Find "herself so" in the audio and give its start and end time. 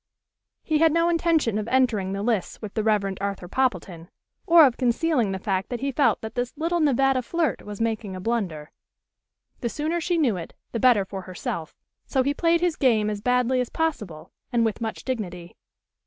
11.21-12.23